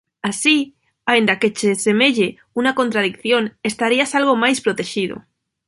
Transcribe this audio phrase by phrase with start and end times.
[0.29, 0.57] Así,
[1.11, 2.27] aínda que che semelle
[2.59, 5.15] unha contradición, estarías algo máis protexido.